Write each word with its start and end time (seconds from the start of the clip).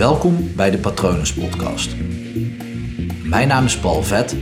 Welkom 0.00 0.56
bij 0.56 0.70
de 0.70 0.78
Patronus 0.78 1.34
Podcast. 1.34 1.96
Mijn 3.24 3.48
naam 3.48 3.64
is 3.64 3.80
Paul 3.80 4.02
Vet 4.02 4.32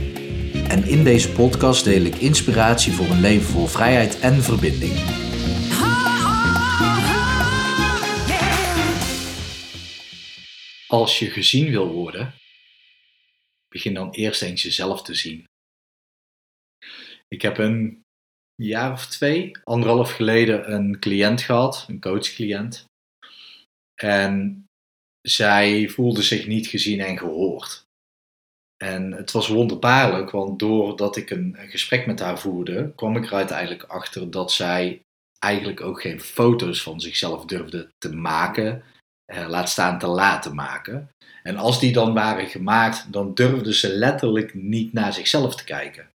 en 0.69 0.83
in 0.83 1.03
deze 1.03 1.31
podcast 1.31 1.83
deel 1.83 2.01
ik 2.01 2.15
inspiratie 2.15 2.93
voor 2.93 3.05
een 3.05 3.19
leven 3.19 3.47
vol 3.47 3.65
vrijheid 3.67 4.19
en 4.19 4.33
verbinding. 4.33 4.93
Als 10.87 11.19
je 11.19 11.29
gezien 11.29 11.69
wil 11.69 11.91
worden, 11.93 12.33
begin 13.67 13.93
dan 13.93 14.11
eerst 14.11 14.41
eens 14.41 14.61
jezelf 14.61 15.01
te 15.01 15.13
zien. 15.13 15.43
Ik 17.27 17.41
heb 17.41 17.57
een 17.57 18.01
jaar 18.55 18.91
of 18.91 19.05
twee, 19.05 19.51
anderhalf 19.63 20.11
geleden, 20.11 20.73
een 20.73 20.99
cliënt 20.99 21.41
gehad, 21.41 21.85
een 21.87 21.99
coachcliënt. 21.99 22.85
En 23.95 24.63
zij 25.21 25.89
voelde 25.89 26.21
zich 26.21 26.47
niet 26.47 26.67
gezien 26.67 26.99
en 26.99 27.17
gehoord. 27.17 27.87
En 28.83 29.11
het 29.11 29.31
was 29.31 29.47
wonderbaarlijk, 29.47 30.31
want 30.31 30.59
doordat 30.59 31.15
ik 31.15 31.29
een, 31.29 31.55
gesprek 31.57 32.05
met 32.05 32.19
haar 32.19 32.39
voerde, 32.39 32.91
kwam 32.95 33.15
ik 33.15 33.25
er 33.25 33.33
uiteindelijk 33.33 33.83
achter 33.83 34.31
dat 34.31 34.51
zij 34.51 35.01
eigenlijk 35.39 35.81
ook 35.81 36.01
geen 36.01 36.21
foto's 36.21 36.81
van 36.81 37.01
zichzelf 37.01 37.45
durfde 37.45 37.89
te 37.97 38.15
maken, 38.15 38.83
eh, 39.25 39.47
laat 39.47 39.69
staan 39.69 39.99
te 39.99 40.07
laten 40.07 40.55
maken. 40.55 41.09
En 41.43 41.57
als 41.57 41.79
die 41.79 41.93
dan 41.93 42.13
waren 42.13 42.47
gemaakt, 42.47 43.11
dan 43.13 43.33
durfde 43.33 43.73
ze 43.73 43.89
letterlijk 43.89 44.53
niet 44.53 44.93
naar 44.93 45.13
zichzelf 45.13 45.55
te 45.55 45.63
kijken. 45.63 46.09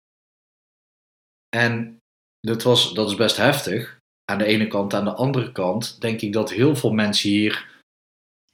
En 1.56 1.98
dat, 2.40 2.62
was, 2.62 2.94
dat 2.94 3.10
is 3.10 3.16
best 3.16 3.36
heftig. 3.36 3.98
Aan 4.24 4.38
de 4.38 4.44
ene 4.44 4.66
kant, 4.66 4.94
aan 4.94 5.04
de 5.04 5.14
andere 5.14 5.52
kant 5.52 6.00
denk 6.00 6.20
ik 6.20 6.32
dat 6.32 6.50
heel 6.50 6.76
veel 6.76 6.92
mensen 6.92 7.30
hier 7.30 7.73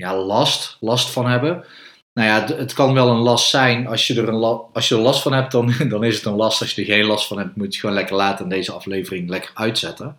ja, 0.00 0.16
last, 0.16 0.76
last 0.80 1.10
van 1.10 1.26
hebben. 1.26 1.64
Nou 2.12 2.28
ja, 2.28 2.56
het 2.56 2.72
kan 2.72 2.94
wel 2.94 3.08
een 3.08 3.22
last 3.22 3.50
zijn. 3.50 3.86
Als 3.86 4.06
je 4.06 4.20
er, 4.20 4.28
een 4.28 4.42
als 4.72 4.88
je 4.88 4.94
er 4.94 5.00
last 5.00 5.22
van 5.22 5.32
hebt, 5.32 5.52
dan, 5.52 5.74
dan 5.88 6.04
is 6.04 6.16
het 6.16 6.24
een 6.24 6.34
last. 6.34 6.60
Als 6.60 6.74
je 6.74 6.80
er 6.80 6.86
geen 6.86 7.04
last 7.04 7.26
van 7.26 7.38
hebt, 7.38 7.56
moet 7.56 7.74
je 7.74 7.80
gewoon 7.80 7.94
lekker 7.94 8.16
laten 8.16 8.48
deze 8.48 8.72
aflevering 8.72 9.28
lekker 9.28 9.50
uitzetten. 9.54 10.18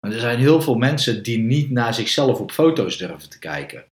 Maar 0.00 0.12
er 0.12 0.20
zijn 0.20 0.38
heel 0.38 0.62
veel 0.62 0.74
mensen 0.74 1.22
die 1.22 1.38
niet 1.38 1.70
naar 1.70 1.94
zichzelf 1.94 2.40
op 2.40 2.50
foto's 2.50 2.98
durven 2.98 3.30
te 3.30 3.38
kijken. 3.38 3.84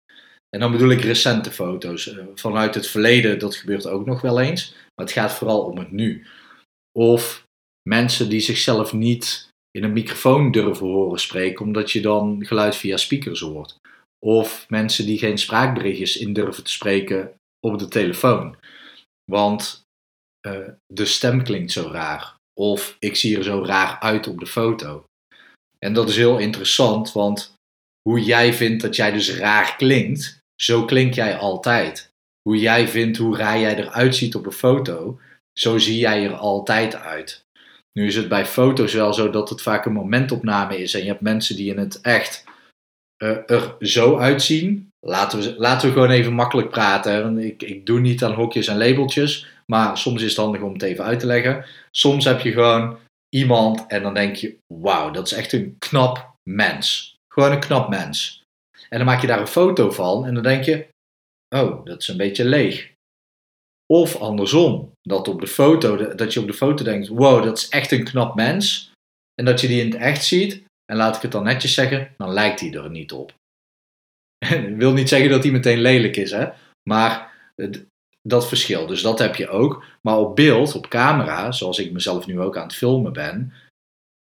En 0.51 0.61
dan 0.61 0.73
bedoel 0.73 0.91
ik 0.91 1.01
recente 1.01 1.51
foto's. 1.51 2.08
Eh, 2.08 2.25
vanuit 2.34 2.75
het 2.75 2.86
verleden, 2.86 3.39
dat 3.39 3.56
gebeurt 3.56 3.86
ook 3.86 4.06
nog 4.06 4.20
wel 4.20 4.41
eens. 4.41 4.70
Maar 4.70 5.06
het 5.06 5.12
gaat 5.12 5.33
vooral 5.33 5.61
om 5.61 5.78
het 5.78 5.91
nu. 5.91 6.27
Of 6.98 7.47
mensen 7.89 8.28
die 8.28 8.41
zichzelf 8.41 8.92
niet 8.92 9.48
in 9.70 9.84
een 9.84 9.92
microfoon 9.92 10.51
durven 10.51 10.86
horen 10.86 11.20
spreken, 11.20 11.64
omdat 11.64 11.91
je 11.91 12.01
dan 12.01 12.47
geluid 12.47 12.77
via 12.77 12.97
speakers 12.97 13.41
hoort. 13.41 13.78
Of 14.27 14.67
mensen 14.69 15.07
die 15.07 15.19
geen 15.19 15.39
spraakberichtjes 15.39 16.17
in 16.17 16.33
durven 16.33 16.65
te 16.65 16.73
spreken 16.73 17.35
op 17.67 17.79
de 17.79 17.89
telefoon. 17.89 18.57
Want 19.25 19.83
uh, 20.47 20.69
de 20.87 21.05
stem 21.05 21.43
klinkt 21.43 21.73
zo 21.73 21.89
raar. 21.93 22.35
Of 22.61 22.97
ik 22.98 23.17
zie 23.17 23.37
er 23.37 23.45
zo 23.45 23.65
raar 23.65 23.98
uit 24.01 24.27
op 24.27 24.39
de 24.39 24.47
foto. 24.47 25.05
En 25.79 25.93
dat 25.93 26.09
is 26.09 26.17
heel 26.17 26.39
interessant, 26.39 27.13
want 27.13 27.55
hoe 28.09 28.23
jij 28.23 28.55
vindt 28.55 28.83
dat 28.83 28.97
jij 28.97 29.13
dus 29.13 29.37
raar 29.37 29.77
klinkt, 29.77 30.39
zo 30.63 30.85
klink 30.85 31.15
jij 31.15 31.37
altijd. 31.37 32.11
Hoe 32.43 32.59
jij 32.59 32.89
vindt 32.89 33.19
hoe 33.19 33.37
raar 33.37 33.59
jij 33.59 33.77
eruit 33.77 34.17
ziet 34.17 34.35
op 34.35 34.47
een 34.47 34.53
foto, 34.53 35.21
zo 35.59 35.79
zie 35.79 35.98
jij 35.98 36.25
er 36.25 36.35
altijd 36.35 36.95
uit. 36.95 37.45
Nu 37.93 38.07
is 38.07 38.17
het 38.17 38.29
bij 38.29 38.47
foto's 38.47 38.93
wel 38.93 39.13
zo 39.13 39.31
dat 39.31 39.48
het 39.48 39.63
vaak 39.63 39.85
een 39.85 39.93
momentopname 39.93 40.79
is 40.79 40.95
en 40.95 41.01
je 41.01 41.09
hebt 41.09 41.21
mensen 41.21 41.57
die 41.57 41.71
in 41.71 41.79
het 41.79 42.01
echt 42.01 42.45
uh, 43.23 43.51
er 43.51 43.77
zo 43.81 44.19
uitzien. 44.19 44.89
Laten 45.07 45.39
we, 45.39 45.55
laten 45.59 45.89
we 45.89 45.95
gewoon 45.95 46.11
even 46.11 46.33
makkelijk 46.33 46.71
praten. 46.71 47.39
Ik, 47.39 47.63
ik 47.63 47.87
doe 47.87 48.01
niet 48.01 48.25
aan 48.25 48.33
hokjes 48.33 48.67
en 48.67 48.79
labeltjes, 48.79 49.47
maar 49.67 49.99
soms 49.99 50.23
is 50.23 50.29
het 50.29 50.37
handig 50.37 50.61
om 50.61 50.73
het 50.73 50.83
even 50.83 51.05
uit 51.05 51.21
te 51.21 51.27
leggen. 51.27 51.65
Soms 51.91 52.25
heb 52.25 52.41
je 52.41 52.53
gewoon 52.53 52.98
iemand 53.29 53.86
en 53.86 54.03
dan 54.03 54.14
denk 54.14 54.36
je: 54.36 54.57
wauw, 54.75 55.11
dat 55.11 55.27
is 55.27 55.33
echt 55.33 55.53
een 55.53 55.77
knap 55.79 56.35
mens. 56.51 57.14
Gewoon 57.33 57.53
een 57.53 57.61
knap 57.61 57.89
mens. 57.89 58.42
En 58.89 58.98
dan 58.98 59.07
maak 59.07 59.20
je 59.20 59.27
daar 59.27 59.41
een 59.41 59.47
foto 59.47 59.91
van 59.91 60.27
en 60.27 60.35
dan 60.35 60.42
denk 60.42 60.64
je: 60.64 60.89
oh, 61.57 61.85
dat 61.85 62.01
is 62.01 62.09
een 62.09 62.17
beetje 62.17 62.45
leeg. 62.45 62.92
Of 63.86 64.17
andersom, 64.17 64.92
dat, 65.03 65.29
op 65.29 65.41
de 65.41 65.47
foto, 65.47 66.14
dat 66.14 66.33
je 66.33 66.41
op 66.41 66.47
de 66.47 66.53
foto 66.53 66.85
denkt: 66.85 67.09
wow, 67.09 67.45
dat 67.45 67.59
is 67.59 67.69
echt 67.69 67.92
een 67.92 68.05
knap 68.05 68.35
mens. 68.35 68.91
En 69.35 69.45
dat 69.45 69.61
je 69.61 69.69
die 69.69 69.80
in 69.80 69.91
het 69.91 70.01
echt 70.01 70.25
ziet 70.25 70.69
en 70.90 70.96
laat 70.96 71.17
ik 71.17 71.23
het 71.23 71.33
dan 71.33 71.45
netjes 71.45 71.74
zeggen, 71.74 72.14
dan 72.17 72.33
lijkt 72.33 72.61
hij 72.61 72.73
er 72.73 72.90
niet 72.90 73.12
op. 73.12 73.34
Ik 74.70 74.77
wil 74.77 74.92
niet 74.92 75.08
zeggen 75.08 75.30
dat 75.30 75.42
hij 75.42 75.52
meteen 75.52 75.80
lelijk 75.80 76.17
is, 76.17 76.30
hè? 76.30 76.48
maar 76.89 77.33
dat 78.23 78.48
verschil. 78.48 78.86
Dus 78.86 79.02
dat 79.02 79.18
heb 79.18 79.34
je 79.34 79.48
ook. 79.48 79.84
Maar 80.00 80.18
op 80.18 80.36
beeld, 80.36 80.74
op 80.74 80.89
camera, 80.89 81.52
zoals 81.52 81.79
ik 81.79 81.92
mezelf 81.92 82.27
nu 82.27 82.40
ook 82.40 82.56
aan 82.56 82.67
het 82.67 82.74
filmen 82.74 83.12
ben, 83.12 83.52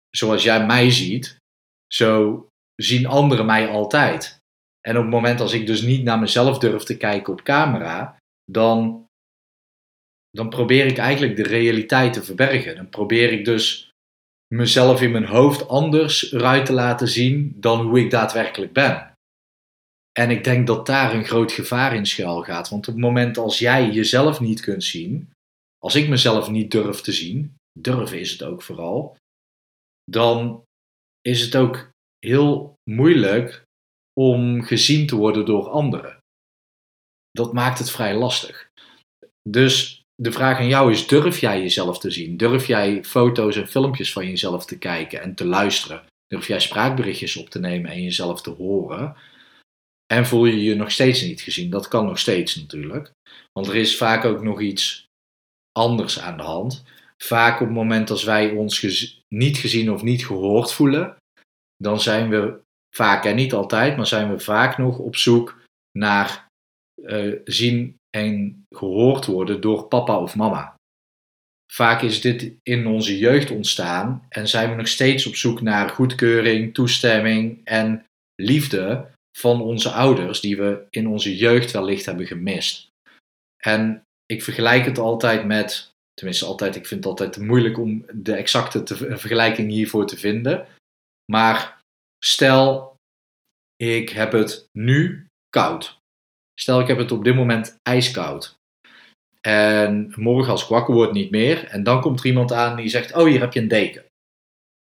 zoals 0.09 0.43
jij 0.43 0.65
mij 0.65 0.91
ziet, 0.91 1.37
zo 1.93 2.47
zien 2.75 3.05
anderen 3.05 3.45
mij 3.45 3.67
altijd. 3.67 4.37
En 4.81 4.95
op 4.95 5.01
het 5.01 5.11
moment 5.11 5.39
als 5.41 5.53
ik 5.53 5.67
dus 5.67 5.81
niet 5.81 6.03
naar 6.03 6.19
mezelf 6.19 6.57
durf 6.57 6.83
te 6.83 6.97
kijken 6.97 7.33
op 7.33 7.43
camera, 7.43 8.17
dan, 8.51 9.05
dan 10.29 10.49
probeer 10.49 10.85
ik 10.85 10.97
eigenlijk 10.97 11.35
de 11.35 11.43
realiteit 11.43 12.13
te 12.13 12.23
verbergen. 12.23 12.75
Dan 12.75 12.89
probeer 12.89 13.31
ik 13.31 13.45
dus 13.45 13.84
mezelf 14.55 15.01
in 15.01 15.11
mijn 15.11 15.25
hoofd 15.25 15.67
anders 15.67 16.31
eruit 16.31 16.65
te 16.65 16.73
laten 16.73 17.07
zien 17.07 17.53
dan 17.55 17.85
hoe 17.85 17.99
ik 17.99 18.11
daadwerkelijk 18.11 18.73
ben. 18.73 19.13
En 20.11 20.29
ik 20.29 20.43
denk 20.43 20.67
dat 20.67 20.85
daar 20.85 21.13
een 21.13 21.25
groot 21.25 21.51
gevaar 21.51 21.95
in 21.95 22.05
schuil 22.05 22.41
gaat. 22.41 22.69
Want 22.69 22.87
op 22.87 22.93
het 22.93 23.03
moment 23.03 23.37
als 23.37 23.59
jij 23.59 23.91
jezelf 23.91 24.39
niet 24.39 24.61
kunt 24.61 24.83
zien, 24.83 25.31
als 25.77 25.95
ik 25.95 26.07
mezelf 26.07 26.49
niet 26.49 26.71
durf 26.71 27.01
te 27.01 27.11
zien, 27.11 27.55
durven 27.79 28.19
is 28.19 28.31
het 28.31 28.43
ook 28.43 28.61
vooral, 28.61 29.15
dan 30.03 30.63
is 31.21 31.41
het 31.41 31.55
ook 31.55 31.89
heel 32.19 32.73
moeilijk 32.89 33.63
om 34.19 34.63
gezien 34.63 35.07
te 35.07 35.15
worden 35.15 35.45
door 35.45 35.69
anderen. 35.69 36.17
Dat 37.31 37.53
maakt 37.53 37.79
het 37.79 37.91
vrij 37.91 38.15
lastig. 38.15 38.69
Dus 39.49 40.01
de 40.15 40.31
vraag 40.31 40.57
aan 40.57 40.67
jou 40.67 40.91
is: 40.91 41.07
durf 41.07 41.39
jij 41.39 41.61
jezelf 41.61 41.99
te 41.99 42.11
zien? 42.11 42.37
Durf 42.37 42.67
jij 42.67 43.03
foto's 43.03 43.55
en 43.55 43.67
filmpjes 43.67 44.13
van 44.13 44.27
jezelf 44.27 44.65
te 44.65 44.77
kijken 44.77 45.21
en 45.21 45.35
te 45.35 45.45
luisteren? 45.45 46.03
Durf 46.27 46.47
jij 46.47 46.59
spraakberichtjes 46.59 47.35
op 47.35 47.49
te 47.49 47.59
nemen 47.59 47.91
en 47.91 48.03
jezelf 48.03 48.41
te 48.41 48.49
horen? 48.49 49.15
En 50.13 50.25
voel 50.25 50.45
je 50.45 50.63
je 50.63 50.75
nog 50.75 50.91
steeds 50.91 51.21
niet 51.21 51.41
gezien? 51.41 51.69
Dat 51.69 51.87
kan 51.87 52.05
nog 52.05 52.19
steeds 52.19 52.55
natuurlijk. 52.55 53.11
Want 53.51 53.67
er 53.67 53.75
is 53.75 53.97
vaak 53.97 54.25
ook 54.25 54.43
nog 54.43 54.61
iets 54.61 55.05
anders 55.71 56.19
aan 56.19 56.37
de 56.37 56.43
hand. 56.43 56.83
Vaak 57.23 57.53
op 57.53 57.67
het 57.67 57.75
moment 57.75 58.09
als 58.09 58.23
wij 58.23 58.51
ons 58.51 58.81
niet 59.27 59.57
gezien 59.57 59.91
of 59.91 60.01
niet 60.01 60.25
gehoord 60.25 60.73
voelen, 60.73 61.15
dan 61.77 61.99
zijn 61.99 62.29
we 62.29 62.59
vaak, 62.95 63.25
en 63.25 63.35
niet 63.35 63.53
altijd, 63.53 63.97
maar 63.97 64.07
zijn 64.07 64.31
we 64.31 64.39
vaak 64.39 64.77
nog 64.77 64.97
op 64.97 65.15
zoek 65.15 65.61
naar 65.91 66.47
uh, 66.95 67.39
zien 67.43 67.95
gehoord 68.69 69.25
worden 69.25 69.61
door 69.61 69.83
papa 69.83 70.19
of 70.19 70.35
mama. 70.35 70.75
Vaak 71.71 72.01
is 72.01 72.21
dit 72.21 72.51
in 72.63 72.87
onze 72.87 73.17
jeugd 73.17 73.51
ontstaan 73.51 74.25
en 74.29 74.47
zijn 74.47 74.69
we 74.69 74.75
nog 74.75 74.87
steeds 74.87 75.27
op 75.27 75.35
zoek 75.35 75.61
naar 75.61 75.89
goedkeuring, 75.89 76.73
toestemming 76.73 77.61
en 77.63 78.05
liefde 78.35 79.07
van 79.37 79.61
onze 79.61 79.89
ouders 79.89 80.39
die 80.39 80.57
we 80.57 80.85
in 80.89 81.07
onze 81.07 81.35
jeugd 81.35 81.71
wellicht 81.71 82.05
hebben 82.05 82.27
gemist. 82.27 82.87
En 83.63 84.03
ik 84.25 84.43
vergelijk 84.43 84.85
het 84.85 84.97
altijd 84.97 85.45
met, 85.45 85.91
tenminste 86.13 86.45
altijd, 86.45 86.75
ik 86.75 86.85
vind 86.85 87.03
het 87.03 87.09
altijd 87.09 87.45
moeilijk 87.45 87.77
om 87.77 88.05
de 88.13 88.33
exacte 88.33 88.83
te, 88.83 88.95
vergelijking 88.95 89.71
hiervoor 89.71 90.07
te 90.07 90.17
vinden. 90.17 90.67
Maar 91.31 91.81
stel, 92.23 92.95
ik 93.75 94.09
heb 94.09 94.31
het 94.31 94.67
nu 94.71 95.27
koud. 95.49 95.97
Stel, 96.59 96.79
ik 96.79 96.87
heb 96.87 96.97
het 96.97 97.11
op 97.11 97.23
dit 97.23 97.35
moment 97.35 97.79
ijskoud. 97.83 98.57
En 99.41 100.13
morgen 100.15 100.51
als 100.51 100.63
ik 100.63 100.69
wakker 100.69 100.93
word 100.93 101.11
niet 101.11 101.31
meer. 101.31 101.63
En 101.63 101.83
dan 101.83 102.01
komt 102.01 102.19
er 102.19 102.25
iemand 102.25 102.51
aan 102.51 102.75
die 102.75 102.87
zegt, 102.87 103.15
oh 103.15 103.25
hier 103.25 103.39
heb 103.39 103.53
je 103.53 103.59
een 103.59 103.67
deken. 103.67 104.05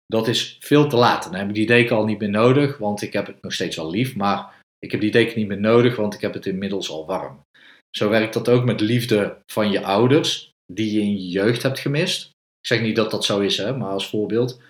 Dat 0.06 0.28
is 0.28 0.58
veel 0.60 0.88
te 0.88 0.96
laat. 0.96 1.24
Dan 1.24 1.36
heb 1.36 1.48
ik 1.48 1.54
die 1.54 1.66
deken 1.66 1.96
al 1.96 2.06
niet 2.06 2.20
meer 2.20 2.30
nodig, 2.30 2.78
want 2.78 3.02
ik 3.02 3.14
heb 3.14 3.28
het 3.28 3.42
nog 3.42 3.54
steeds 3.54 3.76
wel 3.76 3.90
lief. 3.90 4.16
Maar 4.16 4.60
ik 4.80 4.92
heb 4.92 5.02
die 5.02 5.12
deken 5.12 5.40
niet 5.40 5.48
meer 5.48 5.60
nodig, 5.60 5.96
want 5.96 6.14
ik 6.14 6.22
heb 6.22 6.34
het 6.34 6.46
inmiddels 6.46 6.90
al 6.90 7.06
warm. 7.06 7.40
Zo 7.98 8.10
werkt 8.10 8.34
dat 8.34 8.50
ook 8.50 8.64
met 8.64 8.82
liefde 8.82 9.42
van 9.52 9.72
je 9.72 9.84
ouders, 9.84 10.50
die 10.74 10.94
je 10.94 11.02
in 11.02 11.12
je 11.12 11.28
jeugd 11.28 11.64
hebt 11.64 11.80
gemist. 11.80 12.26
Ik 12.60 12.68
zeg 12.68 12.82
niet 12.82 12.96
dat 12.96 13.12
dat 13.12 13.26
zo 13.26 13.40
is, 13.40 13.58
hè, 13.58 13.78
maar 13.78 13.92
als 13.92 14.10
voorbeeld. 14.10 14.62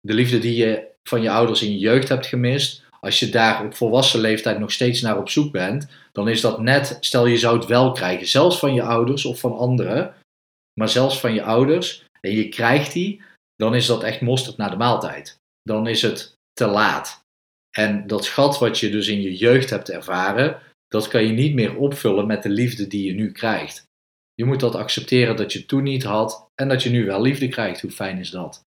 De 0.00 0.14
liefde 0.14 0.38
die 0.38 0.56
je 0.56 0.88
van 1.08 1.22
je 1.22 1.30
ouders 1.30 1.62
in 1.62 1.70
je 1.70 1.78
jeugd 1.78 2.08
hebt 2.08 2.26
gemist, 2.26 2.85
als 3.06 3.18
je 3.18 3.28
daar 3.28 3.64
op 3.64 3.74
volwassen 3.74 4.20
leeftijd 4.20 4.58
nog 4.58 4.72
steeds 4.72 5.00
naar 5.00 5.18
op 5.18 5.28
zoek 5.28 5.52
bent, 5.52 5.88
dan 6.12 6.28
is 6.28 6.40
dat 6.40 6.60
net, 6.60 6.96
stel 7.00 7.26
je 7.26 7.38
zou 7.38 7.58
het 7.58 7.66
wel 7.66 7.92
krijgen, 7.92 8.26
zelfs 8.26 8.58
van 8.58 8.74
je 8.74 8.82
ouders 8.82 9.24
of 9.24 9.40
van 9.40 9.56
anderen, 9.56 10.14
maar 10.80 10.88
zelfs 10.88 11.20
van 11.20 11.34
je 11.34 11.42
ouders, 11.42 12.04
en 12.20 12.32
je 12.32 12.48
krijgt 12.48 12.92
die, 12.92 13.22
dan 13.56 13.74
is 13.74 13.86
dat 13.86 14.02
echt 14.02 14.20
mosterd 14.20 14.56
naar 14.56 14.70
de 14.70 14.76
maaltijd. 14.76 15.38
Dan 15.62 15.86
is 15.86 16.02
het 16.02 16.34
te 16.52 16.66
laat. 16.66 17.24
En 17.76 18.06
dat 18.06 18.26
gat 18.26 18.58
wat 18.58 18.78
je 18.78 18.90
dus 18.90 19.08
in 19.08 19.22
je 19.22 19.36
jeugd 19.36 19.70
hebt 19.70 19.90
ervaren, 19.90 20.60
dat 20.88 21.08
kan 21.08 21.24
je 21.24 21.32
niet 21.32 21.54
meer 21.54 21.76
opvullen 21.76 22.26
met 22.26 22.42
de 22.42 22.48
liefde 22.48 22.86
die 22.86 23.06
je 23.06 23.14
nu 23.14 23.32
krijgt. 23.32 23.82
Je 24.34 24.44
moet 24.44 24.60
dat 24.60 24.74
accepteren 24.74 25.36
dat 25.36 25.52
je 25.52 25.66
toen 25.66 25.82
niet 25.82 26.02
had 26.02 26.48
en 26.54 26.68
dat 26.68 26.82
je 26.82 26.90
nu 26.90 27.06
wel 27.06 27.22
liefde 27.22 27.48
krijgt. 27.48 27.80
Hoe 27.80 27.90
fijn 27.90 28.18
is 28.18 28.30
dat? 28.30 28.62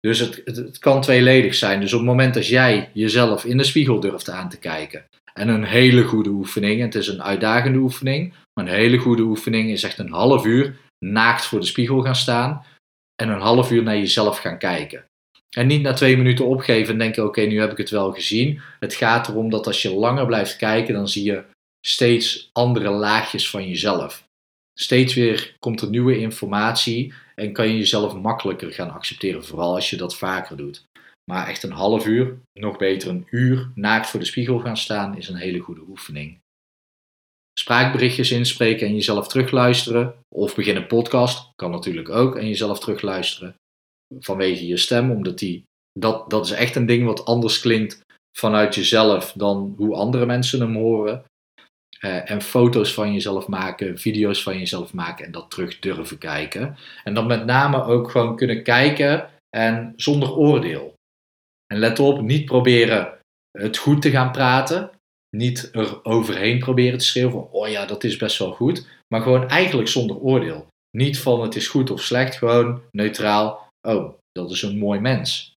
Dus 0.00 0.18
het, 0.18 0.42
het, 0.44 0.78
kan 0.78 1.00
tweeledig 1.00 1.54
zijn. 1.54 1.80
Dus 1.80 1.92
op 1.92 1.98
het 1.98 2.08
moment 2.08 2.34
dat 2.34 2.46
jij 2.46 2.90
jezelf 2.92 3.44
in 3.44 3.56
de 3.56 3.64
spiegel 3.64 4.00
durft 4.00 4.30
aan 4.30 4.48
te 4.48 4.58
kijken. 4.58 5.04
En 5.34 5.48
een 5.48 5.64
hele 5.64 6.02
goede 6.02 6.30
oefening, 6.30 6.80
het 6.80 6.94
is 6.94 7.08
een 7.08 7.22
uitdagende 7.22 7.78
oefening, 7.78 8.34
maar 8.54 8.66
een 8.66 8.74
hele 8.74 8.98
goede 8.98 9.22
oefening 9.22 9.70
is 9.70 9.82
echt 9.82 9.98
een 9.98 10.12
half 10.12 10.44
uur 10.44 10.76
naakt 10.98 11.44
voor 11.44 11.60
de 11.60 11.66
spiegel 11.66 12.02
gaan 12.02 12.16
staan 12.16 12.64
en 13.22 13.28
een 13.28 13.40
half 13.40 13.70
uur 13.70 13.82
naar 13.82 13.96
jezelf 13.96 14.38
gaan 14.38 14.58
kijken. 14.58 15.04
En 15.56 15.66
niet 15.66 15.82
na 15.82 15.92
twee 15.92 16.16
minuten 16.16 16.46
opgeven 16.46 16.92
en 16.92 16.98
denken: 16.98 17.24
oké, 17.24 17.40
nu 17.40 17.60
heb 17.60 17.70
ik 17.70 17.76
het 17.76 17.90
wel 17.90 18.12
gezien. 18.12 18.60
Het 18.80 18.94
gaat 18.94 19.28
erom 19.28 19.50
dat 19.50 19.66
als 19.66 19.82
je 19.82 19.94
langer 19.94 20.26
blijft 20.26 20.56
kijken, 20.56 20.94
dan 20.94 21.08
zie 21.08 21.24
je 21.24 21.44
steeds 21.86 22.50
andere 22.52 22.90
laagjes 22.90 23.50
van 23.50 23.68
jezelf. 23.68 24.24
Steeds 24.78 25.14
weer 25.14 25.56
komt 25.58 25.80
er 25.80 25.88
nieuwe 25.88 26.18
informatie 26.18 27.12
en 27.40 27.52
kan 27.52 27.68
je 27.68 27.78
jezelf 27.78 28.14
makkelijker 28.14 28.72
gaan 28.72 28.90
accepteren, 28.90 29.44
vooral 29.44 29.74
als 29.74 29.90
je 29.90 29.96
dat 29.96 30.16
vaker 30.16 30.56
doet. 30.56 30.84
Maar 31.30 31.48
echt 31.48 31.62
een 31.62 31.72
half 31.72 32.06
uur, 32.06 32.38
nog 32.52 32.76
beter 32.76 33.08
een 33.08 33.26
uur, 33.30 33.70
naakt 33.74 34.08
voor 34.08 34.20
de 34.20 34.26
spiegel 34.26 34.58
gaan 34.58 34.76
staan, 34.76 35.16
is 35.16 35.28
een 35.28 35.36
hele 35.36 35.58
goede 35.58 35.84
oefening. 35.88 36.38
Spraakberichtjes 37.58 38.30
inspreken 38.30 38.86
en 38.86 38.94
jezelf 38.94 39.28
terugluisteren, 39.28 40.14
of 40.34 40.54
begin 40.54 40.76
een 40.76 40.86
podcast, 40.86 41.50
kan 41.54 41.70
natuurlijk 41.70 42.08
ook, 42.08 42.36
en 42.36 42.48
jezelf 42.48 42.80
terugluisteren 42.80 43.54
vanwege 44.18 44.66
je 44.66 44.76
stem, 44.76 45.10
omdat 45.10 45.38
die, 45.38 45.62
dat, 45.98 46.30
dat 46.30 46.44
is 46.44 46.52
echt 46.52 46.76
een 46.76 46.86
ding 46.86 47.04
wat 47.04 47.24
anders 47.24 47.60
klinkt 47.60 48.00
vanuit 48.38 48.74
jezelf 48.74 49.32
dan 49.32 49.74
hoe 49.76 49.94
andere 49.94 50.26
mensen 50.26 50.60
hem 50.60 50.74
horen. 50.74 51.24
Uh, 52.00 52.30
en 52.30 52.42
foto's 52.42 52.94
van 52.94 53.12
jezelf 53.12 53.46
maken, 53.46 53.98
video's 53.98 54.42
van 54.42 54.58
jezelf 54.58 54.92
maken 54.92 55.24
en 55.24 55.32
dat 55.32 55.50
terug 55.50 55.78
durven 55.78 56.18
kijken. 56.18 56.76
En 57.04 57.14
dan 57.14 57.26
met 57.26 57.44
name 57.44 57.82
ook 57.84 58.10
gewoon 58.10 58.36
kunnen 58.36 58.62
kijken 58.62 59.30
en 59.56 59.92
zonder 59.96 60.36
oordeel. 60.36 60.94
En 61.66 61.78
let 61.78 61.98
op, 61.98 62.20
niet 62.20 62.44
proberen 62.44 63.18
het 63.58 63.76
goed 63.76 64.02
te 64.02 64.10
gaan 64.10 64.32
praten. 64.32 64.90
Niet 65.36 65.68
er 65.72 66.04
overheen 66.04 66.58
proberen 66.58 66.98
te 66.98 67.04
schreeuwen 67.04 67.52
oh 67.52 67.68
ja, 67.68 67.86
dat 67.86 68.04
is 68.04 68.16
best 68.16 68.38
wel 68.38 68.52
goed. 68.52 68.86
Maar 69.08 69.22
gewoon 69.22 69.48
eigenlijk 69.48 69.88
zonder 69.88 70.16
oordeel. 70.16 70.66
Niet 70.90 71.18
van 71.18 71.42
het 71.42 71.56
is 71.56 71.68
goed 71.68 71.90
of 71.90 72.02
slecht, 72.02 72.34
gewoon 72.34 72.82
neutraal. 72.90 73.68
Oh, 73.88 74.14
dat 74.32 74.50
is 74.50 74.62
een 74.62 74.78
mooi 74.78 75.00
mens. 75.00 75.55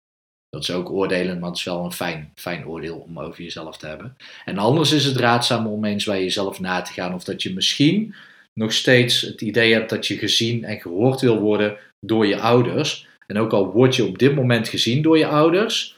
Dat 0.50 0.62
is 0.62 0.72
ook 0.72 0.90
oordelen, 0.90 1.40
maar 1.40 1.50
het 1.50 1.58
is 1.58 1.64
wel 1.64 1.84
een 1.84 1.92
fijn, 1.92 2.32
fijn 2.36 2.68
oordeel 2.68 2.98
om 2.98 3.20
over 3.20 3.44
jezelf 3.44 3.78
te 3.78 3.88
hebben. 3.88 4.18
En 4.46 4.58
anders 4.58 4.92
is 4.92 5.06
het 5.06 5.16
raadzaam 5.16 5.68
om 5.68 5.86
eens 5.86 6.06
bij 6.06 6.24
jezelf 6.24 6.60
na 6.60 6.82
te 6.82 6.94
gaan 6.94 7.14
of 7.14 7.24
dat 7.24 7.44
je 7.44 7.54
misschien 7.54 8.16
nog 8.54 8.74
steeds 8.74 9.22
het 9.22 9.42
idee 9.42 9.74
hebt 9.74 9.90
dat 9.90 10.08
je 10.08 10.18
gezien 10.18 10.64
en 10.64 10.80
gehoord 10.80 11.22
wil 11.22 11.40
worden 11.40 11.78
door 12.06 12.28
je 12.28 12.40
ouders. 12.40 13.08
En 13.28 13.38
ook 13.38 13.54
al 13.54 13.72
word 13.72 13.96
je 13.96 14.06
op 14.06 14.18
dit 14.18 14.36
moment 14.36 14.68
gezien 14.68 15.02
door 15.02 15.18
je 15.18 15.28
ouders, 15.28 15.98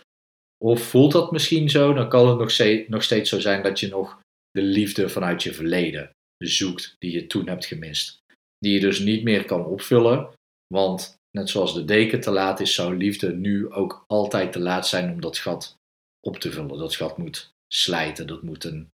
of 0.64 0.82
voelt 0.82 1.12
dat 1.12 1.32
misschien 1.32 1.70
zo, 1.70 1.94
dan 1.94 2.10
kan 2.10 2.28
het 2.28 2.38
nog 2.38 2.52
steeds, 2.52 2.90
nog 2.90 3.04
steeds 3.04 3.30
zo 3.30 3.40
zijn 3.40 3.64
dat 3.64 3.80
je 3.80 3.88
nog 3.88 4.20
de 4.52 4.62
liefde 4.62 5.10
vanuit 5.10 5.44
je 5.44 5.54
verleden 5.54 6.12
zoekt 6.38 6.96
die 7.00 7.12
je 7.12 7.28
toen 7.28 7.48
hebt 7.48 7.66
gemist. 7.66 8.20
Die 8.58 8.74
je 8.74 8.80
dus 8.80 9.00
niet 9.00 9.24
meer 9.24 9.46
kan 9.46 9.66
opvullen, 9.66 10.30
want 10.68 11.18
net 11.32 11.50
zoals 11.50 11.74
de 11.74 11.86
deken 11.86 12.20
te 12.20 12.32
laat 12.32 12.60
is, 12.60 12.74
zou 12.74 12.98
liefde 12.98 13.34
nu 13.34 13.72
ook 13.72 14.04
altijd 14.08 14.52
te 14.52 14.60
laat 14.60 14.88
zijn 14.88 15.12
om 15.12 15.22
dat 15.22 15.38
gat 15.38 15.78
op 16.20 16.38
te 16.38 16.52
vullen. 16.52 16.78
Dat 16.78 16.96
gat 16.96 17.18
moet 17.18 17.54
slijten, 17.68 18.28
dat 18.28 18.42
moet 18.42 18.64
een, 18.64 18.90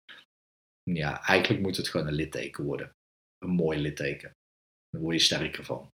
ja, 0.83 1.23
eigenlijk 1.23 1.63
moet 1.63 1.77
het 1.77 1.89
gewoon 1.89 2.07
een 2.07 2.15
litteken 2.15 2.65
worden. 2.65 2.93
Een 3.39 3.51
mooi 3.51 3.79
litteken. 3.79 4.31
Daar 4.91 5.03
word 5.03 5.17
je 5.17 5.23
sterker 5.23 5.65
van. 5.65 5.93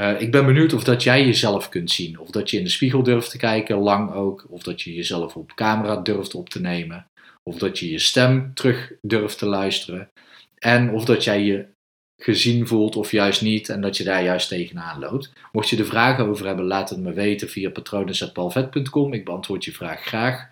Uh, 0.00 0.20
ik 0.20 0.30
ben 0.30 0.46
benieuwd 0.46 0.72
of 0.72 0.84
dat 0.84 1.02
jij 1.02 1.24
jezelf 1.24 1.68
kunt 1.68 1.90
zien. 1.90 2.18
Of 2.18 2.30
dat 2.30 2.50
je 2.50 2.56
in 2.58 2.64
de 2.64 2.70
spiegel 2.70 3.02
durft 3.02 3.30
te 3.30 3.38
kijken, 3.38 3.76
lang 3.76 4.12
ook. 4.12 4.46
Of 4.48 4.62
dat 4.62 4.82
je 4.82 4.94
jezelf 4.94 5.36
op 5.36 5.54
camera 5.54 5.96
durft 5.96 6.34
op 6.34 6.48
te 6.48 6.60
nemen. 6.60 7.06
Of 7.42 7.58
dat 7.58 7.78
je 7.78 7.90
je 7.90 7.98
stem 7.98 8.54
terug 8.54 8.92
durft 9.00 9.38
te 9.38 9.46
luisteren. 9.46 10.10
En 10.58 10.90
of 10.90 11.04
dat 11.04 11.24
jij 11.24 11.42
je 11.42 11.68
gezien 12.18 12.66
voelt 12.66 12.96
of 12.96 13.10
juist 13.10 13.42
niet 13.42 13.68
en 13.68 13.80
dat 13.80 13.96
je 13.96 14.04
daar 14.04 14.22
juist 14.22 14.48
tegenaan 14.48 14.98
loopt. 14.98 15.32
Mocht 15.52 15.68
je 15.68 15.76
er 15.76 15.86
vragen 15.86 16.26
over 16.26 16.46
hebben, 16.46 16.64
laat 16.64 16.90
het 16.90 16.98
me 16.98 17.12
weten 17.12 17.48
via 17.48 17.70
patronen.palvet.com. 17.70 19.12
Ik 19.12 19.24
beantwoord 19.24 19.64
je 19.64 19.72
vraag 19.72 20.00
graag. 20.00 20.48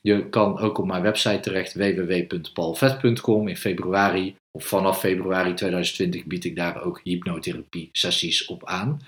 Je 0.00 0.28
kan 0.28 0.58
ook 0.58 0.78
op 0.78 0.86
mijn 0.86 1.02
website 1.02 1.40
terecht 1.40 1.74
www.palvet.com. 1.74 3.48
In 3.48 3.56
februari 3.56 4.36
of 4.50 4.64
vanaf 4.64 4.98
februari 4.98 5.54
2020 5.54 6.24
bied 6.24 6.44
ik 6.44 6.56
daar 6.56 6.82
ook 6.82 7.00
hypnotherapie 7.04 7.88
sessies 7.92 8.44
op 8.44 8.66
aan. 8.66 9.00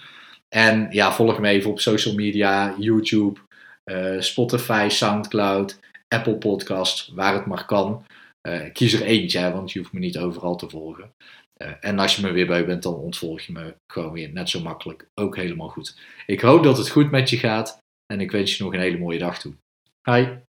En 0.48 0.86
ja, 0.90 1.12
volg 1.12 1.38
me 1.38 1.48
even 1.48 1.70
op 1.70 1.80
social 1.80 2.14
media, 2.14 2.74
YouTube, 2.78 3.40
uh, 3.84 4.20
Spotify, 4.20 4.86
Soundcloud, 4.90 5.80
Apple 6.08 6.36
Podcast, 6.36 7.10
waar 7.14 7.34
het 7.34 7.46
maar 7.46 7.66
kan. 7.66 8.04
Uh, 8.42 8.72
kies 8.72 8.92
er 8.92 9.02
eentje, 9.02 9.52
want 9.52 9.72
je 9.72 9.78
hoeft 9.78 9.92
me 9.92 9.98
niet 9.98 10.18
overal 10.18 10.56
te 10.56 10.68
volgen. 10.68 11.12
Uh, 11.62 11.72
en 11.80 11.98
als 11.98 12.16
je 12.16 12.22
me 12.22 12.32
weer 12.32 12.46
bij 12.46 12.66
bent, 12.66 12.82
dan 12.82 12.94
ontvolg 12.94 13.40
je 13.40 13.52
me 13.52 13.76
gewoon 13.86 14.12
weer 14.12 14.32
net 14.32 14.48
zo 14.48 14.60
makkelijk. 14.60 15.08
Ook 15.14 15.36
helemaal 15.36 15.68
goed. 15.68 16.00
Ik 16.26 16.40
hoop 16.40 16.62
dat 16.62 16.78
het 16.78 16.90
goed 16.90 17.10
met 17.10 17.30
je 17.30 17.36
gaat 17.36 17.78
en 18.06 18.20
ik 18.20 18.30
wens 18.30 18.56
je 18.56 18.64
nog 18.64 18.72
een 18.72 18.80
hele 18.80 18.98
mooie 18.98 19.18
dag 19.18 19.38
toe. 19.38 19.54
Hi! 20.02 20.45